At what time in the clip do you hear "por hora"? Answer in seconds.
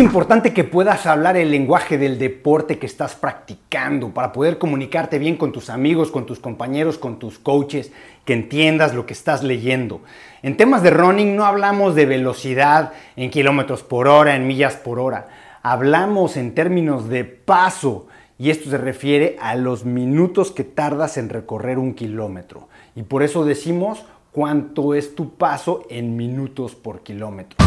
13.82-14.36, 14.74-15.28